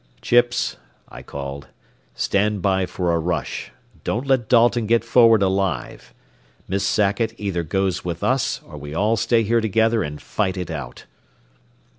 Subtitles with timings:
[0.19, 0.77] "Chips,"
[1.09, 1.67] I called,
[2.15, 3.69] "stand by for a rush.
[4.03, 6.11] Don't let Dalton get forward alive.
[6.67, 10.71] Miss Sackett either goes with us, or we all stay here together and fight it
[10.71, 11.05] out."